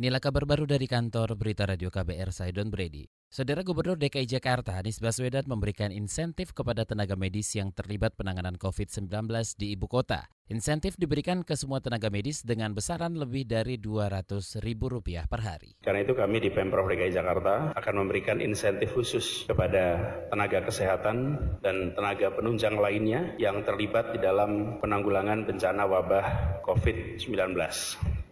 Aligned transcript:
Inilah 0.00 0.16
kabar 0.16 0.48
baru 0.48 0.64
dari 0.64 0.88
kantor 0.88 1.36
Berita 1.36 1.68
Radio 1.68 1.92
KBR 1.92 2.32
saya 2.32 2.48
Don 2.56 2.72
Brady. 2.72 3.04
Saudara 3.28 3.60
Gubernur 3.60 4.00
DKI 4.00 4.24
Jakarta 4.24 4.80
Anies 4.80 4.96
Baswedan 4.96 5.44
memberikan 5.44 5.92
insentif 5.92 6.56
kepada 6.56 6.88
tenaga 6.88 7.20
medis 7.20 7.52
yang 7.52 7.68
terlibat 7.68 8.16
penanganan 8.16 8.56
COVID-19 8.56 9.28
di 9.60 9.76
ibu 9.76 9.84
kota. 9.92 10.24
Insentif 10.48 10.96
diberikan 10.96 11.44
ke 11.44 11.52
semua 11.52 11.84
tenaga 11.84 12.08
medis 12.08 12.40
dengan 12.40 12.72
besaran 12.72 13.12
lebih 13.12 13.44
dari 13.44 13.76
Rp200.000 13.76 15.28
per 15.28 15.40
hari. 15.44 15.76
Karena 15.84 16.00
itu 16.00 16.16
kami 16.16 16.40
di 16.40 16.48
Pemprov 16.48 16.88
DKI 16.88 17.12
Jakarta 17.12 17.76
akan 17.76 17.94
memberikan 18.00 18.40
insentif 18.40 18.96
khusus 18.96 19.44
kepada 19.44 20.16
tenaga 20.32 20.64
kesehatan 20.64 21.36
dan 21.60 21.92
tenaga 21.92 22.32
penunjang 22.32 22.80
lainnya 22.80 23.36
yang 23.36 23.60
terlibat 23.68 24.16
di 24.16 24.18
dalam 24.24 24.80
penanggulangan 24.80 25.44
bencana 25.44 25.84
wabah 25.84 26.64
COVID-19 26.64 27.52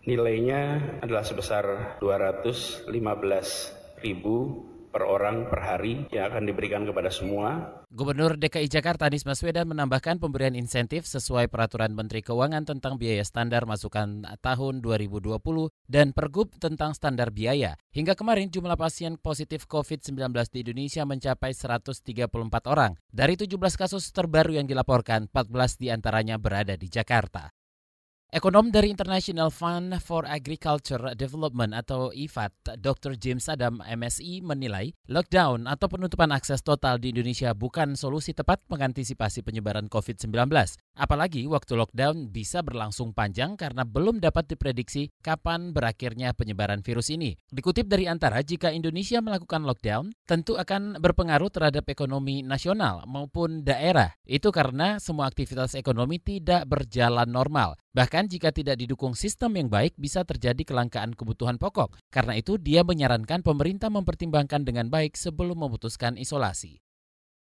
nilainya 0.04 0.94
adalah 1.02 1.24
sebesar 1.24 1.98
215 2.02 2.92
ribu 4.02 4.68
per 4.88 5.04
orang 5.04 5.46
per 5.52 5.60
hari 5.60 6.08
yang 6.08 6.32
akan 6.32 6.48
diberikan 6.48 6.82
kepada 6.88 7.12
semua. 7.12 7.78
Gubernur 7.88 8.36
DKI 8.36 8.68
Jakarta 8.68 9.08
Anies 9.08 9.24
Baswedan 9.24 9.68
menambahkan 9.68 10.20
pemberian 10.20 10.52
insentif 10.52 11.08
sesuai 11.08 11.48
peraturan 11.48 11.96
Menteri 11.96 12.20
Keuangan 12.20 12.68
tentang 12.68 13.00
biaya 13.00 13.24
standar 13.24 13.64
masukan 13.64 14.28
tahun 14.44 14.84
2020 14.84 15.40
dan 15.88 16.12
Pergub 16.12 16.52
tentang 16.60 16.92
standar 16.92 17.32
biaya. 17.32 17.80
Hingga 17.96 18.12
kemarin 18.12 18.52
jumlah 18.52 18.76
pasien 18.76 19.16
positif 19.16 19.64
COVID-19 19.64 20.34
di 20.52 20.58
Indonesia 20.68 21.04
mencapai 21.08 21.52
134 21.56 22.28
orang. 22.68 22.92
Dari 23.08 23.40
17 23.40 23.56
kasus 23.56 24.12
terbaru 24.12 24.56
yang 24.56 24.68
dilaporkan, 24.68 25.32
14 25.32 25.80
di 25.80 25.88
antaranya 25.88 26.36
berada 26.36 26.76
di 26.76 26.92
Jakarta. 26.92 27.48
Ekonom 28.28 28.68
dari 28.68 28.92
International 28.92 29.48
Fund 29.48 29.96
for 30.04 30.28
Agriculture 30.28 31.16
Development 31.16 31.72
atau 31.72 32.12
IFAD, 32.12 32.76
Dr. 32.76 33.16
James 33.16 33.48
Adam 33.48 33.80
MSI 33.80 34.44
menilai 34.44 34.92
lockdown 35.08 35.64
atau 35.64 35.88
penutupan 35.88 36.28
akses 36.36 36.60
total 36.60 37.00
di 37.00 37.08
Indonesia 37.08 37.56
bukan 37.56 37.96
solusi 37.96 38.36
tepat 38.36 38.60
mengantisipasi 38.68 39.40
penyebaran 39.40 39.88
COVID-19. 39.88 40.44
Apalagi 40.98 41.46
waktu 41.46 41.78
lockdown 41.78 42.34
bisa 42.34 42.58
berlangsung 42.66 43.14
panjang 43.14 43.54
karena 43.54 43.86
belum 43.86 44.18
dapat 44.18 44.50
diprediksi 44.50 45.14
kapan 45.22 45.70
berakhirnya 45.70 46.34
penyebaran 46.34 46.82
virus 46.82 47.14
ini. 47.14 47.38
Dikutip 47.54 47.86
dari 47.86 48.10
Antara, 48.10 48.42
jika 48.42 48.74
Indonesia 48.74 49.22
melakukan 49.22 49.62
lockdown, 49.62 50.10
tentu 50.26 50.58
akan 50.58 50.98
berpengaruh 50.98 51.54
terhadap 51.54 51.86
ekonomi 51.86 52.42
nasional 52.42 53.06
maupun 53.06 53.62
daerah. 53.62 54.10
Itu 54.26 54.50
karena 54.50 54.98
semua 54.98 55.30
aktivitas 55.30 55.78
ekonomi 55.78 56.18
tidak 56.18 56.66
berjalan 56.66 57.30
normal. 57.30 57.78
Bahkan 57.94 58.26
jika 58.26 58.50
tidak 58.50 58.82
didukung 58.82 59.14
sistem 59.14 59.54
yang 59.54 59.70
baik 59.70 59.94
bisa 59.94 60.26
terjadi 60.26 60.66
kelangkaan 60.66 61.14
kebutuhan 61.14 61.62
pokok. 61.62 61.94
Karena 62.10 62.34
itu 62.34 62.58
dia 62.58 62.82
menyarankan 62.82 63.46
pemerintah 63.46 63.86
mempertimbangkan 63.86 64.66
dengan 64.66 64.90
baik 64.90 65.14
sebelum 65.14 65.62
memutuskan 65.62 66.18
isolasi. 66.18 66.82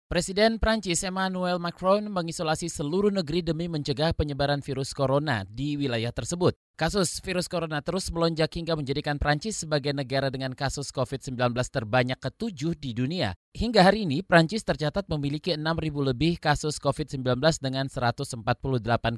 Presiden 0.05 0.61
Prancis 0.61 1.01
Emmanuel 1.01 1.57
Macron 1.57 2.13
mengisolasi 2.13 2.69
seluruh 2.69 3.09
negeri 3.09 3.41
demi 3.41 3.73
mencegah 3.73 4.13
penyebaran 4.13 4.61
virus 4.61 4.93
corona 4.93 5.49
di 5.49 5.81
wilayah 5.81 6.13
tersebut. 6.13 6.53
Kasus 6.75 7.23
virus 7.23 7.47
corona 7.47 7.79
terus 7.87 8.11
melonjak 8.11 8.51
hingga 8.59 8.75
menjadikan 8.75 9.15
Prancis 9.15 9.63
sebagai 9.63 9.95
negara 9.95 10.27
dengan 10.27 10.59
kasus 10.59 10.91
COVID-19 10.91 11.55
terbanyak 11.71 12.19
ketujuh 12.19 12.75
di 12.75 12.91
dunia. 12.91 13.31
Hingga 13.55 13.87
hari 13.87 14.03
ini, 14.03 14.27
Prancis 14.27 14.67
tercatat 14.67 15.07
memiliki 15.07 15.55
6.000 15.55 15.63
lebih 15.95 16.43
kasus 16.43 16.83
COVID-19 16.83 17.39
dengan 17.63 17.87
148 17.87 18.43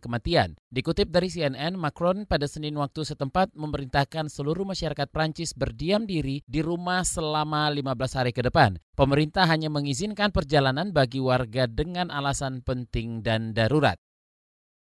kematian. 0.05 0.61
Dikutip 0.69 1.09
dari 1.09 1.33
CNN, 1.33 1.81
Macron 1.81 2.29
pada 2.29 2.45
Senin 2.45 2.77
waktu 2.77 3.09
setempat 3.09 3.57
memerintahkan 3.57 4.29
seluruh 4.29 4.69
masyarakat 4.69 5.09
Prancis 5.09 5.57
berdiam 5.57 6.05
diri 6.05 6.45
di 6.45 6.61
rumah 6.61 7.09
selama 7.09 7.73
15 7.73 8.21
hari 8.21 8.37
ke 8.37 8.45
depan. 8.45 8.77
Pemerintah 8.93 9.49
hanya 9.49 9.73
mengizinkan 9.73 10.29
perjalanan 10.29 10.93
bagi 10.93 11.25
warga 11.25 11.65
dengan 11.65 12.13
alasan 12.13 12.61
penting 12.61 13.25
dan 13.25 13.57
darurat. 13.57 13.97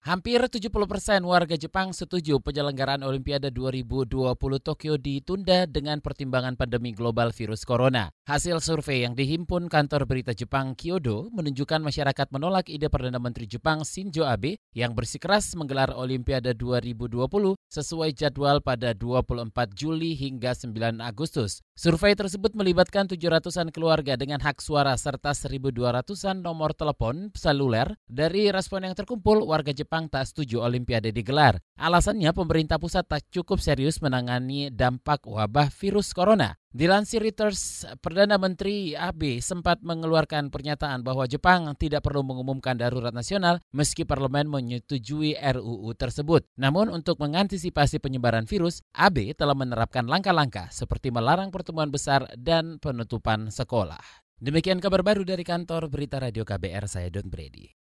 Hampir 0.01 0.41
70 0.41 0.73
persen 0.89 1.21
warga 1.29 1.61
Jepang 1.61 1.93
setuju 1.93 2.41
penyelenggaraan 2.41 3.05
Olimpiade 3.05 3.53
2020 3.53 4.33
Tokyo 4.65 4.97
ditunda 4.97 5.69
dengan 5.69 6.01
pertimbangan 6.01 6.57
pandemi 6.57 6.97
global 6.97 7.37
virus 7.37 7.69
corona. 7.69 8.09
Hasil 8.25 8.65
survei 8.65 9.05
yang 9.05 9.13
dihimpun 9.13 9.69
kantor 9.69 10.09
berita 10.09 10.33
Jepang 10.33 10.73
Kyodo 10.73 11.29
menunjukkan 11.37 11.85
masyarakat 11.85 12.33
menolak 12.33 12.73
ide 12.73 12.89
Perdana 12.89 13.21
Menteri 13.21 13.45
Jepang 13.45 13.85
Shinzo 13.85 14.25
Abe 14.25 14.57
yang 14.73 14.97
bersikeras 14.97 15.53
menggelar 15.53 15.93
Olimpiade 15.93 16.57
2020 16.57 17.21
sesuai 17.69 18.17
jadwal 18.17 18.65
pada 18.65 18.97
24 18.97 19.53
Juli 19.77 20.17
hingga 20.17 20.57
9 20.57 20.97
Agustus. 21.05 21.61
Survei 21.77 22.17
tersebut 22.17 22.57
melibatkan 22.57 23.05
700-an 23.05 23.69
keluarga 23.69 24.17
dengan 24.17 24.41
hak 24.41 24.65
suara 24.65 24.97
serta 24.97 25.37
1.200-an 25.37 26.41
nomor 26.41 26.73
telepon 26.73 27.29
seluler. 27.37 28.01
Dari 28.09 28.49
respon 28.49 28.89
yang 28.89 28.97
terkumpul, 28.97 29.45
warga 29.45 29.73
Jepang 29.77 29.90
Jepang 29.91 30.07
tak 30.07 30.31
setuju 30.31 30.63
Olimpiade 30.63 31.11
digelar. 31.11 31.59
Alasannya 31.75 32.31
pemerintah 32.31 32.79
pusat 32.79 33.11
tak 33.11 33.27
cukup 33.35 33.59
serius 33.59 33.99
menangani 33.99 34.71
dampak 34.71 35.27
wabah 35.27 35.67
virus 35.67 36.15
corona. 36.15 36.55
Dilansir 36.71 37.19
Reuters, 37.19 37.83
Perdana 37.99 38.39
Menteri 38.39 38.95
Abe 38.95 39.43
sempat 39.43 39.83
mengeluarkan 39.83 40.55
pernyataan 40.55 41.03
bahwa 41.03 41.27
Jepang 41.27 41.75
tidak 41.75 42.07
perlu 42.07 42.23
mengumumkan 42.23 42.79
darurat 42.79 43.11
nasional 43.11 43.59
meski 43.75 44.07
parlemen 44.07 44.47
menyetujui 44.47 45.35
RUU 45.35 45.91
tersebut. 45.99 46.47
Namun 46.55 46.95
untuk 46.95 47.19
mengantisipasi 47.19 47.99
penyebaran 47.99 48.47
virus, 48.47 48.87
Abe 48.95 49.35
telah 49.35 49.59
menerapkan 49.59 50.07
langkah-langkah 50.07 50.71
seperti 50.71 51.11
melarang 51.11 51.51
pertemuan 51.51 51.91
besar 51.91 52.31
dan 52.39 52.79
penutupan 52.79 53.51
sekolah. 53.51 54.23
Demikian 54.39 54.79
kabar 54.79 55.03
baru 55.03 55.27
dari 55.27 55.43
kantor 55.43 55.91
Berita 55.91 56.23
Radio 56.23 56.47
KBR, 56.47 56.87
saya 56.87 57.11
Don 57.11 57.27
Brady. 57.27 57.80